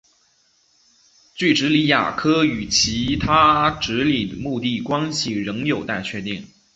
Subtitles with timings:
[1.35, 6.47] 锯脂鲤亚科与其他脂鲤目的关系仍有待确定。